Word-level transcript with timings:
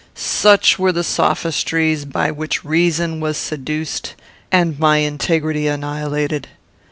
"Such 0.15 0.79
were 0.79 0.91
the 0.91 1.03
sophistries 1.03 2.05
by 2.05 2.31
which 2.31 2.65
reason 2.65 3.19
was 3.19 3.37
seduced 3.37 4.15
and 4.51 4.79
my 4.79 4.97
integrity 4.97 5.67
annihilated. 5.67 6.47